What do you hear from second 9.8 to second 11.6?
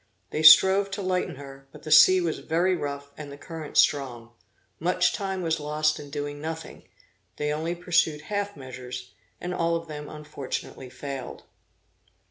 them unfortunately failed.